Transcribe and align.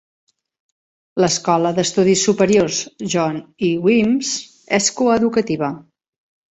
L'escola 1.23 1.73
d'estudis 1.81 2.25
superiors 2.31 2.81
John 3.15 3.39
E. 3.43 3.73
Weems 3.87 4.35
és 4.81 4.93
coeducativa. 5.01 5.75